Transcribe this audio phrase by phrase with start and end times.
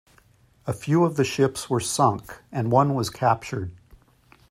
[0.65, 3.71] A few of the ships were sunk, and one was captured.